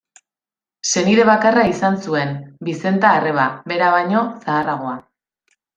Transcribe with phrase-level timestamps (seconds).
[0.91, 2.33] Senide bakarra izan zuen,
[2.71, 5.01] Bizenta arreba, bera baino zaharragoa.